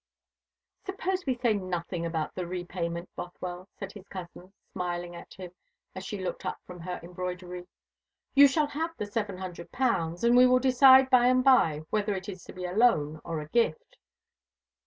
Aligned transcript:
"Suppose 0.83 1.27
we 1.27 1.35
say 1.35 1.53
nothing 1.53 2.07
about 2.07 2.33
the 2.33 2.47
repayment, 2.47 3.07
Bothwell," 3.15 3.69
said 3.77 3.91
his 3.91 4.07
cousin, 4.07 4.51
smiling 4.73 5.15
at 5.15 5.35
him 5.35 5.51
as 5.93 6.03
she 6.03 6.17
looked 6.19 6.43
up 6.43 6.57
from 6.65 6.79
her 6.79 6.99
embroidery. 7.03 7.67
"You 8.33 8.47
shall 8.47 8.65
have 8.65 8.97
the 8.97 9.05
seven 9.05 9.37
hundred 9.37 9.71
pounds; 9.71 10.23
and 10.23 10.35
we 10.35 10.47
will 10.47 10.57
decide 10.57 11.11
by 11.11 11.27
and 11.27 11.43
by 11.43 11.83
whether 11.91 12.15
it 12.15 12.27
is 12.27 12.43
to 12.45 12.53
be 12.53 12.65
a 12.65 12.73
loan 12.73 13.21
or 13.23 13.41
a 13.41 13.49
gift." 13.49 13.97